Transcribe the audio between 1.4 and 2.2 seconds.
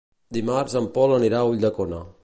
a Ulldecona.